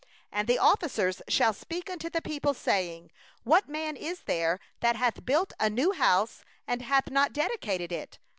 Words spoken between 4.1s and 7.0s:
there that hath built a new house, and